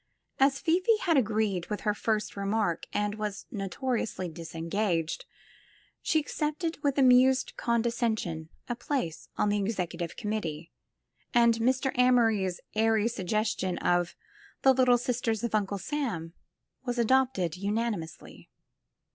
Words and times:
As 0.39 0.57
Fifi 0.57 0.97
had 1.01 1.15
agreed 1.15 1.67
with 1.67 1.81
her 1.81 1.93
jGirst 1.93 2.35
remark, 2.35 2.87
and 2.91 3.13
was 3.19 3.45
notoriously 3.51 4.27
disengaged, 4.29 5.25
shf 6.03 6.19
accepted 6.19 6.81
with 6.81 6.97
amused 6.97 7.53
condescension 7.55 8.49
a 8.67 8.75
place 8.75 9.29
on 9.37 9.49
the 9.49 9.59
Executive 9.59 10.17
Committee, 10.17 10.71
and 11.35 11.53
Mr. 11.59 11.95
Amory's 11.99 12.59
airy 12.73 13.07
suggestion 13.07 13.77
of 13.77 14.15
''The 14.63 14.75
Little 14.75 14.97
Sisters 14.97 15.43
of 15.43 15.53
Uncle 15.53 15.77
Sam" 15.77 16.33
was 16.83 16.97
adopted 16.97 17.55
unanimously. 17.55 18.49